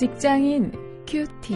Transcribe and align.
직장인 0.00 0.72
큐티. 1.06 1.54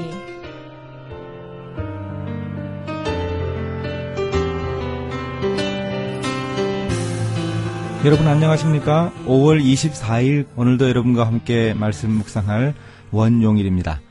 여러분 8.04 8.28
안녕하십니까? 8.28 9.14
5월 9.24 9.64
24일 9.64 10.46
오늘도 10.56 10.90
여러분과 10.90 11.26
함께 11.26 11.72
말씀 11.72 12.10
묵상할 12.10 12.74
원용일입니다. 13.12 14.02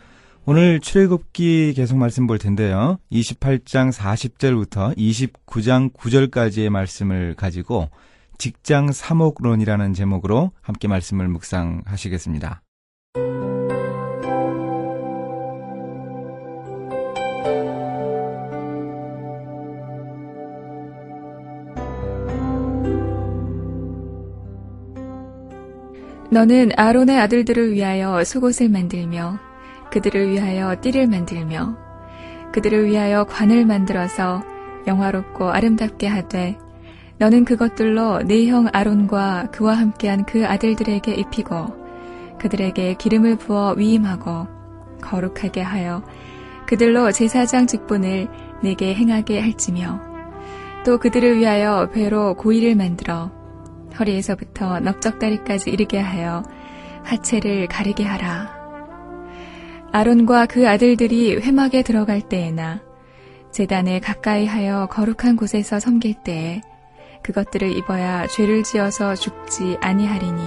오늘 0.45 0.79
출애굽기 0.79 1.73
계속 1.75 1.99
말씀 1.99 2.25
볼 2.25 2.39
텐데요. 2.39 2.97
28장 3.11 3.91
40절부터 3.91 4.97
29장 4.97 5.93
9절까지의 5.93 6.69
말씀을 6.69 7.35
가지고 7.35 7.91
직장 8.39 8.91
사목론이라는 8.91 9.93
제목으로 9.93 10.53
함께 10.63 10.87
말씀을 10.87 11.27
묵상하시겠습니다. 11.27 12.63
너는 26.33 26.71
아론의 26.75 27.19
아들들을 27.19 27.73
위하여 27.73 28.23
속옷을 28.23 28.67
만들며 28.67 29.37
그들을 29.91 30.31
위하여 30.31 30.75
띠를 30.81 31.05
만들며 31.05 31.77
그들을 32.51 32.87
위하여 32.87 33.23
관을 33.25 33.67
만들어서 33.67 34.41
영화롭고 34.87 35.51
아름답게 35.51 36.07
하되 36.07 36.57
너는 37.19 37.45
그것들로 37.45 38.23
네 38.23 38.47
형 38.47 38.67
아론과 38.73 39.49
그와 39.51 39.75
함께한 39.75 40.25
그 40.25 40.47
아들들에게 40.47 41.13
입히고 41.13 41.67
그들에게 42.39 42.95
기름을 42.95 43.37
부어 43.37 43.75
위임하고 43.77 44.47
거룩하게 45.01 45.61
하여 45.61 46.03
그들로 46.65 47.11
제사장 47.11 47.67
직분을 47.67 48.27
내게 48.63 48.95
행하게 48.95 49.39
할지며 49.39 50.01
또 50.83 50.97
그들을 50.97 51.37
위하여 51.37 51.91
배로 51.93 52.33
고이를 52.33 52.75
만들어 52.75 53.42
허리에서부터 53.99 54.79
넓적다리까지 54.79 55.69
이르게 55.69 55.99
하여 55.99 56.43
하체를 57.03 57.67
가리게 57.67 58.03
하라. 58.03 58.63
아론과 59.91 60.47
그 60.47 60.67
아들들이 60.67 61.35
회막에 61.35 61.83
들어갈 61.83 62.21
때에나 62.21 62.81
재단에 63.51 63.99
가까이 63.99 64.47
하여 64.47 64.87
거룩한 64.89 65.35
곳에서 65.35 65.79
섬길 65.79 66.23
때에 66.23 66.61
그것들을 67.21 67.71
입어야 67.77 68.27
죄를 68.27 68.63
지어서 68.63 69.15
죽지 69.15 69.77
아니하리니 69.81 70.41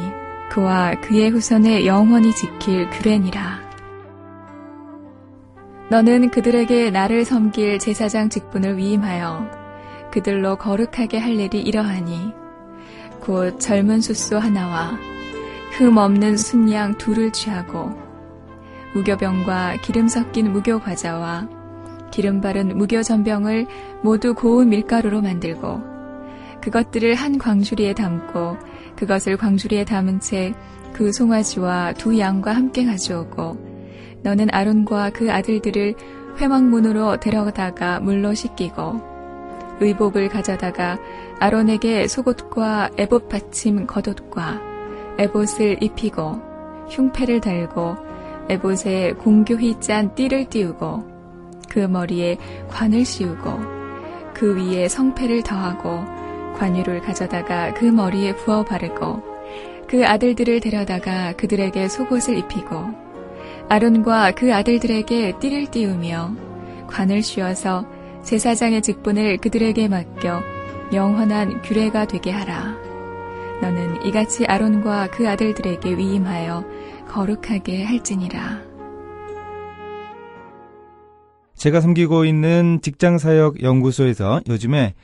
그와 0.50 1.00
그의 1.00 1.30
후손에 1.30 1.86
영원히 1.86 2.34
지킬 2.34 2.90
규례니라. 2.90 3.66
너는 5.90 6.30
그들에게 6.30 6.90
나를 6.90 7.24
섬길 7.24 7.78
제사장 7.78 8.28
직분을 8.28 8.76
위임하여 8.76 9.48
그들로 10.12 10.56
거룩하게 10.56 11.18
할 11.18 11.38
일이 11.38 11.60
이러하니 11.60 12.32
곧 13.26 13.58
젊은 13.58 14.00
숫소 14.00 14.38
하나와 14.38 14.98
흠 15.72 15.98
없는 15.98 16.36
순양 16.36 16.96
둘을 16.96 17.32
취하고 17.32 17.90
무교병과 18.94 19.78
기름 19.82 20.08
섞인 20.08 20.52
무교 20.52 20.78
과자와 20.78 21.48
기름 22.10 22.40
바른 22.40 22.78
무교 22.78 23.02
전병을 23.02 23.66
모두 24.02 24.32
고운 24.32 24.70
밀가루로 24.70 25.20
만들고 25.20 25.82
그것들을 26.62 27.14
한 27.14 27.36
광주리에 27.36 27.92
담고 27.92 28.56
그것을 28.96 29.36
광주리에 29.36 29.84
담은 29.84 30.20
채 30.20 30.54
그 30.96 31.12
송아지와 31.12 31.92
두 31.92 32.18
양과 32.18 32.52
함께 32.54 32.86
가져오고 32.86 34.20
너는 34.22 34.48
아론과 34.50 35.10
그 35.10 35.30
아들들을 35.30 35.94
회막문으로 36.40 37.20
데려다가 37.20 38.00
물로 38.00 38.32
씻기고 38.32 39.15
의복을 39.80 40.28
가져다가 40.28 40.98
아론에게 41.38 42.08
속옷과 42.08 42.90
에봇 42.96 43.28
받침 43.28 43.86
겉옷과 43.86 44.60
에봇을 45.18 45.82
입히고 45.82 46.40
흉패를 46.88 47.40
달고 47.40 47.96
에봇에 48.48 49.12
공교히 49.12 49.78
짠 49.80 50.14
띠를 50.14 50.48
띄우고 50.48 51.16
그 51.68 51.80
머리에 51.80 52.36
관을 52.68 53.04
씌우고 53.04 53.76
그 54.34 54.56
위에 54.56 54.88
성패를 54.88 55.42
더하고 55.42 56.04
관유를 56.58 57.00
가져다가 57.00 57.74
그 57.74 57.84
머리에 57.84 58.34
부어 58.36 58.64
바르고 58.64 59.22
그 59.86 60.06
아들들을 60.06 60.60
데려다가 60.60 61.32
그들에게 61.32 61.88
속옷을 61.88 62.38
입히고 62.38 63.06
아론과 63.68 64.32
그 64.32 64.54
아들들에게 64.54 65.38
띠를 65.38 65.66
띄우며 65.66 66.34
관을 66.86 67.22
씌워서 67.22 67.84
제사장의 68.26 68.82
직분을 68.82 69.36
그들에게 69.36 69.86
맡겨 69.86 70.42
영원한 70.92 71.62
규례가 71.62 72.06
되게 72.06 72.32
하라. 72.32 72.76
너는 73.62 74.04
이같이 74.04 74.44
아론과 74.46 75.10
그 75.12 75.28
아들들에게 75.28 75.96
위임하여 75.96 76.64
거룩하게 77.06 77.84
할지니라. 77.84 78.62
제가 81.54 81.80
섬기고 81.80 82.24
있는 82.24 82.80
직장사역 82.82 83.62
연구소에서 83.62 84.40
요즘에 84.48 84.94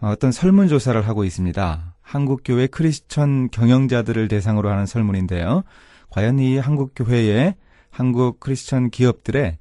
어떤 0.00 0.32
설문조사를 0.32 1.06
하고 1.06 1.24
있습니다. 1.24 1.94
한국교회 2.00 2.66
크리스천 2.68 3.50
경영자들을 3.50 4.26
대상으로 4.28 4.70
하는 4.70 4.86
설문인데요. 4.86 5.64
과연 6.08 6.38
이 6.38 6.56
한국교회의 6.56 7.56
한국 7.90 8.40
크리스천 8.40 8.88
기업들의 8.88 9.58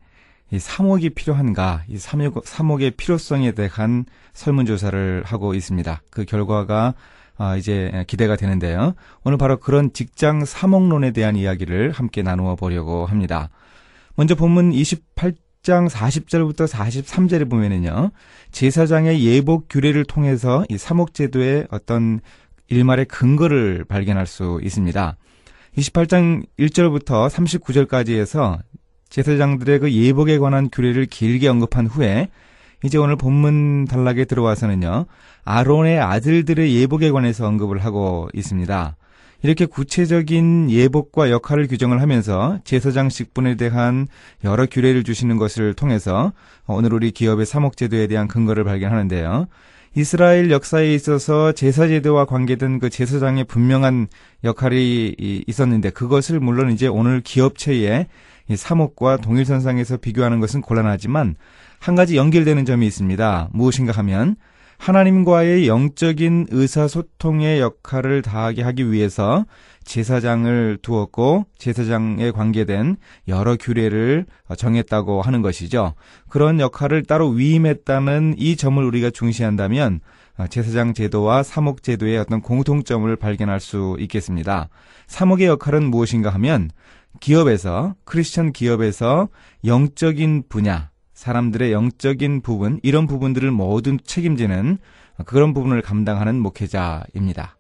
이 0.52 0.60
사목이 0.60 1.12
필요한가, 1.12 1.84
이 1.88 1.98
사목, 1.98 2.46
사목의 2.46 2.92
필요성에 2.92 3.52
대한 3.52 4.06
설문조사를 4.34 5.24
하고 5.26 5.54
있습니다. 5.54 6.02
그 6.10 6.26
결과가 6.26 6.96
아, 7.38 7.56
이제 7.56 8.04
기대가 8.08 8.36
되는데요. 8.36 8.96
오늘 9.24 9.38
바로 9.38 9.58
그런 9.58 9.94
직장 9.94 10.44
사목론에 10.44 11.12
대한 11.12 11.38
이야기를 11.38 11.92
함께 11.92 12.22
나누어 12.22 12.56
보려고 12.56 13.06
합니다. 13.06 13.50
먼저 14.16 14.36
본문 14.36 14.72
28장 14.72 15.88
40절부터 15.90 16.68
43절에 16.68 17.50
보면은요, 17.50 18.12
제사장의 18.52 19.24
예복 19.24 19.68
규례를 19.70 20.04
통해서 20.04 20.66
이 20.68 20.78
사목제도의 20.78 21.68
어떤 21.72 22.20
일말의 22.68 23.06
근거를 23.06 23.86
발견할 23.88 24.28
수 24.28 24.60
있습니다. 24.62 25.16
28장 25.78 26.46
1절부터 26.60 27.30
39절까지 27.30 28.18
해서 28.18 28.60
제사장들의 29.10 29.80
그 29.80 29.92
예복에 29.92 30.38
관한 30.38 30.70
규례를 30.72 31.06
길게 31.06 31.48
언급한 31.48 31.88
후에 31.88 32.30
이제 32.84 32.98
오늘 32.98 33.16
본문 33.16 33.86
단락에 33.86 34.26
들어와서는요. 34.26 35.06
아론의 35.44 36.00
아들들의 36.00 36.76
예복에 36.76 37.12
관해서 37.12 37.48
언급을 37.48 37.80
하고 37.84 38.30
있습니다. 38.34 38.96
이렇게 39.42 39.66
구체적인 39.66 40.70
예복과 40.70 41.32
역할을 41.32 41.68
규정을 41.68 42.02
하면서 42.02 42.60
제사장 42.66 43.10
직분에 43.10 43.56
대한 43.56 44.08
여러 44.44 44.66
규례를 44.66 45.04
주시는 45.04 45.38
것을 45.38 45.74
통해서 45.74 46.34
오늘 46.68 46.94
우리 46.94 47.12
기업의 47.12 47.46
사목제도에 47.46 48.08
대한 48.08 48.28
근거를 48.28 48.64
발견하는데요. 48.66 49.48
이스라엘 49.96 50.52
역사에 50.52 50.94
있어서 50.94 51.52
제사 51.52 51.88
제도와 51.88 52.26
관계된 52.26 52.80
그 52.80 52.90
제사장의 52.90 53.46
분명한 53.46 54.08
역할이 54.44 55.16
있었는데 55.48 55.90
그것을 55.90 56.40
물론 56.40 56.72
이제 56.72 56.88
오늘 56.88 57.22
기업체의 57.22 58.08
사목과 58.56 59.18
동일선상에서 59.18 59.98
비교하는 59.98 60.40
것은 60.40 60.62
곤란하지만 60.62 61.36
한 61.80 61.96
가지 61.96 62.18
연결되는 62.18 62.66
점이 62.66 62.86
있습니다. 62.86 63.50
무엇인가 63.52 63.92
하면 63.94 64.36
하나님과의 64.80 65.68
영적인 65.68 66.48
의사소통의 66.50 67.60
역할을 67.60 68.22
다하게 68.22 68.64
하기 68.64 68.92
위해서 68.92 69.46
제사장을 69.84 70.80
두었고 70.82 71.46
제사장에 71.58 72.32
관계된 72.32 72.96
여러 73.28 73.58
규례를 73.58 74.26
정했다고 74.58 75.22
하는 75.22 75.42
것이죠. 75.42 75.96
그런 76.30 76.60
역할을 76.60 77.04
따로 77.04 77.28
위임했다는 77.28 78.36
이 78.38 78.56
점을 78.56 78.82
우리가 78.82 79.10
중시한다면 79.10 80.00
제사장 80.50 80.94
제도와 80.94 81.44
사목 81.44 81.84
제도의 81.84 82.18
어떤 82.18 82.42
공통점을 82.42 83.14
발견할 83.18 83.60
수 83.60 83.98
있겠습니다. 84.00 84.70
사목의 85.08 85.48
역할은 85.48 85.84
무엇인가 85.84 86.30
하면 86.32 86.70
기업에서 87.20 87.96
크리스천 88.06 88.54
기업에서 88.54 89.28
영적인 89.66 90.44
분야, 90.48 90.90
사람들의 91.20 91.74
영적인 91.74 92.40
부분 92.40 92.80
이런 92.82 93.06
부분들을 93.06 93.52
모두 93.52 93.98
책임지는 93.98 94.78
그런 95.26 95.54
부분을 95.54 95.82
감당하는 95.82 96.40
목회자입니다. 96.40 97.58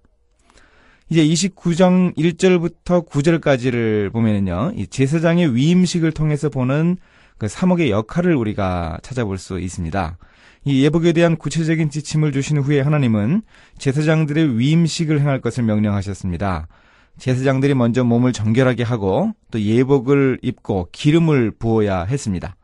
이제 1.09 1.25
29장 1.25 2.15
1절부터 2.15 3.05
9절까지를 3.09 4.13
보면은요, 4.13 4.71
이 4.77 4.87
제사장의 4.87 5.55
위임식을 5.55 6.13
통해서 6.13 6.47
보는 6.47 6.95
그 7.37 7.49
사목의 7.49 7.91
역할을 7.91 8.33
우리가 8.33 8.99
찾아볼 9.01 9.37
수 9.37 9.59
있습니다. 9.59 10.17
이 10.63 10.85
예복에 10.85 11.11
대한 11.11 11.35
구체적인 11.35 11.89
지침을 11.89 12.31
주신 12.31 12.59
후에 12.59 12.79
하나님은 12.79 13.41
제사장들의 13.77 14.57
위임식을 14.57 15.19
행할 15.19 15.41
것을 15.41 15.65
명령하셨습니다. 15.65 16.69
제사장들이 17.17 17.73
먼저 17.73 18.05
몸을 18.05 18.31
정결하게 18.31 18.83
하고 18.83 19.33
또 19.51 19.59
예복을 19.59 20.39
입고 20.43 20.87
기름을 20.93 21.51
부어야 21.59 22.03
했습니다. 22.03 22.55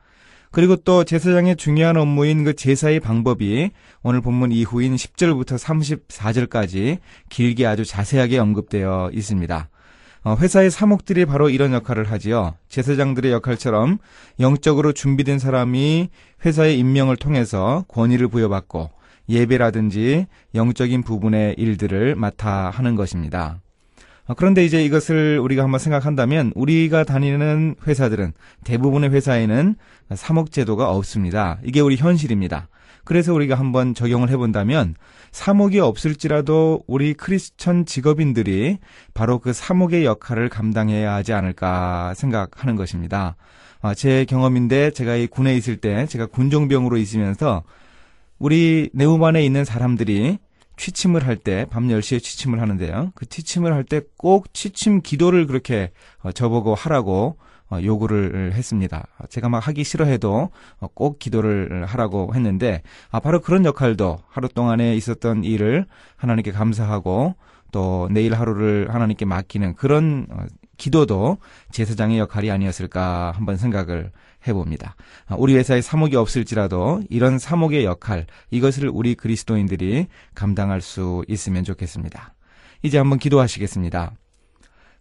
그리고 0.55 0.77
또 0.77 1.03
제사장의 1.03 1.57
중요한 1.57 1.97
업무인 1.97 2.45
그 2.45 2.55
제사의 2.55 3.01
방법이 3.01 3.71
오늘 4.03 4.21
본문 4.21 4.53
이후인 4.53 4.95
10절부터 4.95 5.59
34절까지 5.59 6.99
길게 7.27 7.65
아주 7.65 7.83
자세하게 7.83 8.37
언급되어 8.37 9.09
있습니다. 9.11 9.69
어, 10.23 10.35
회사의 10.39 10.71
사목들이 10.71 11.25
바로 11.25 11.49
이런 11.49 11.73
역할을 11.73 12.09
하지요. 12.09 12.55
제사장들의 12.69 13.33
역할처럼 13.33 13.97
영적으로 14.39 14.93
준비된 14.93 15.39
사람이 15.39 16.09
회사의 16.45 16.79
임명을 16.79 17.17
통해서 17.17 17.83
권위를 17.89 18.29
부여받고 18.29 18.91
예배라든지 19.27 20.25
영적인 20.53 21.03
부분의 21.03 21.55
일들을 21.57 22.15
맡아 22.15 22.69
하는 22.69 22.95
것입니다. 22.95 23.59
어, 24.27 24.33
그런데 24.33 24.65
이제 24.65 24.83
이것을 24.83 25.39
우리가 25.39 25.63
한번 25.63 25.79
생각한다면 25.79 26.51
우리가 26.55 27.03
다니는 27.03 27.75
회사들은 27.85 28.33
대부분의 28.63 29.11
회사에는 29.11 29.75
사목제도가 30.13 30.89
없습니다. 30.91 31.59
이게 31.63 31.79
우리 31.79 31.95
현실입니다. 31.95 32.67
그래서 33.03 33.33
우리가 33.33 33.55
한번 33.55 33.93
적용을 33.93 34.29
해본다면 34.29 34.95
사목이 35.31 35.79
없을지라도 35.79 36.83
우리 36.87 37.13
크리스천 37.13 37.85
직업인들이 37.85 38.79
바로 39.13 39.37
그 39.37 39.53
사목의 39.53 40.05
역할을 40.05 40.49
감당해야 40.49 41.13
하지 41.13 41.33
않을까 41.33 42.15
생각하는 42.15 42.75
것입니다. 42.75 43.35
어, 43.81 43.93
제 43.93 44.25
경험인데 44.25 44.89
제가 44.91 45.15
이 45.15 45.27
군에 45.27 45.55
있을 45.55 45.77
때 45.77 46.07
제가 46.07 46.25
군종병으로 46.25 46.97
있으면서 46.97 47.63
우리 48.39 48.89
내후반에 48.93 49.45
있는 49.45 49.65
사람들이 49.65 50.39
취침을 50.77 51.25
할 51.25 51.37
때, 51.37 51.65
밤 51.69 51.87
10시에 51.87 52.21
취침을 52.21 52.61
하는데요. 52.61 53.11
그 53.15 53.25
취침을 53.27 53.73
할 53.73 53.83
때 53.85 54.01
꼭 54.17 54.53
취침 54.53 55.01
기도를 55.01 55.47
그렇게 55.47 55.91
어, 56.23 56.31
저보고 56.31 56.75
하라고 56.75 57.37
어, 57.69 57.79
요구를 57.83 58.53
했습니다. 58.53 59.07
제가 59.29 59.49
막 59.49 59.67
하기 59.67 59.83
싫어해도 59.83 60.49
어, 60.79 60.87
꼭 60.93 61.17
기도를 61.19 61.85
하라고 61.85 62.33
했는데, 62.35 62.81
아, 63.09 63.19
바로 63.19 63.41
그런 63.41 63.65
역할도 63.65 64.19
하루 64.29 64.47
동안에 64.49 64.95
있었던 64.95 65.43
일을 65.43 65.85
하나님께 66.17 66.51
감사하고 66.51 67.35
또 67.71 68.07
내일 68.11 68.33
하루를 68.35 68.93
하나님께 68.93 69.25
맡기는 69.25 69.75
그런 69.75 70.27
기도도 70.77 71.37
제사장의 71.71 72.19
역할이 72.19 72.51
아니었을까 72.51 73.31
한번 73.35 73.57
생각을 73.57 74.11
해봅니다. 74.47 74.95
아, 75.27 75.35
우리 75.37 75.55
회사에 75.55 75.81
사목이 75.81 76.15
없을지라도 76.15 77.03
이런 77.09 77.39
사목의 77.39 77.85
역할, 77.85 78.27
이것을 78.51 78.89
우리 78.89 79.15
그리스도인들이 79.15 80.07
감당할 80.33 80.81
수 80.81 81.23
있으면 81.27 81.63
좋겠습니다. 81.63 82.33
이제 82.83 82.97
한번 82.97 83.19
기도하시겠습니다. 83.19 84.11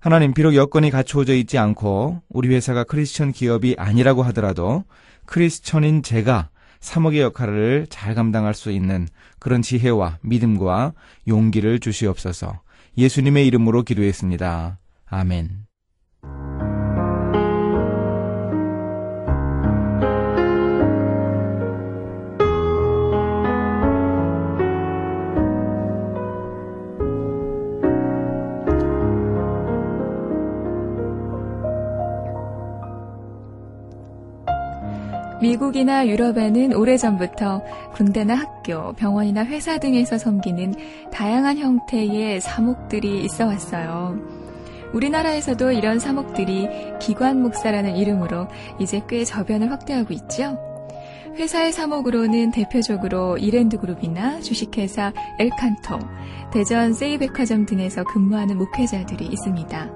하나님, 0.01 0.35
비록 0.35 0.55
여건이 0.55 0.91
갖추어져 0.91 1.35
있지 1.35 1.57
않고 1.59 2.23
우리 2.29 2.55
회사가 2.55 2.85
크리스천 2.85 3.33
기업이 3.33 3.77
아니라고 3.79 4.23
하더라도 4.25 4.85
크리스천인 5.27 6.03
제가 6.03 6.51
사목의 6.81 7.23
역할을 7.23 7.87
잘 7.89 8.15
감당할 8.15 8.53
수 8.53 8.71
있는 8.71 9.09
그런 9.39 9.63
지혜와 9.63 10.19
믿음과 10.21 10.93
용기를 11.27 11.81
주시옵소서 11.81 12.61
예수님의 12.99 13.47
이름으로 13.47 13.83
기도했습니다. 13.83 14.79
아멘. 15.07 15.65
미국이나 35.45 36.07
유럽에는 36.07 36.75
오래전부터 36.75 37.63
군대나 37.93 38.35
학교, 38.35 38.95
병원이나 38.95 39.45
회사 39.45 39.79
등에서 39.79 40.17
섬기는 40.17 40.75
다양한 41.13 41.59
형태의 41.59 42.41
사목들이 42.41 43.23
있어 43.25 43.47
왔어요. 43.47 44.44
우리나라에서도 44.95 45.73
이런 45.73 45.99
사목들이 45.99 46.69
기관 47.01 47.43
목사라는 47.43 47.97
이름으로 47.97 48.49
이제 48.79 49.03
꽤 49.09 49.25
저변을 49.25 49.71
확대하고 49.71 50.15
있죠. 50.15 50.59
회사의 51.37 51.73
사목으로는 51.73 52.53
대표적으로 52.53 53.37
이랜드 53.39 53.77
그룹이나 53.77 54.41
주식회사 54.41 55.13
엘칸토, 55.41 55.99
대전 56.53 56.95
세이백화점 56.95 57.67
등에서 57.67 58.05
근무하는 58.05 58.57
목회자들이 58.57 59.27
있습니다. 59.27 59.91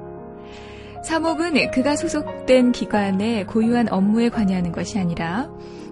사목은 1.05 1.71
그가 1.71 1.95
소속된 1.95 2.73
기관의 2.73 3.47
고유한 3.47 3.89
업무에 3.89 4.29
관여하는 4.31 4.73
것이 4.73 4.99
아니라 4.99 5.49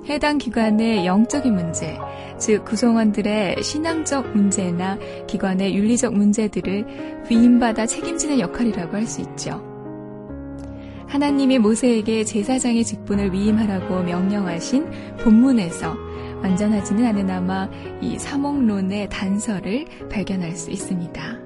해당 0.09 0.39
기관의 0.39 1.07
영적인 1.07 1.55
문제, 1.55 1.97
즉 2.39 2.65
구성원들의 2.65 3.63
신앙적 3.63 4.37
문제나 4.37 4.99
기관의 5.27 5.75
윤리적 5.75 6.15
문제들을 6.15 7.25
위임받아 7.31 7.87
책임지는 7.87 8.41
역할이라고 8.41 8.97
할 8.97 9.07
수 9.07 9.21
있죠. 9.23 9.63
하나님이 11.07 11.61
모세에게 11.61 12.25
제사장의 12.25 12.85
직분을 12.85 13.33
위임하라고 13.33 14.03
명령하신 14.03 14.91
본문에서 15.23 15.97
완전하지는 16.43 17.07
않으나마 17.07 17.69
이 18.01 18.19
사목론의 18.19 19.09
단서를 19.09 19.87
발견할 20.11 20.57
수 20.57 20.71
있습니다. 20.71 21.46